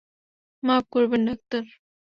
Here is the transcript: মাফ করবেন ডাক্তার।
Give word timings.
মাফ 0.63 0.83
করবেন 0.93 1.21
ডাক্তার। 1.27 1.63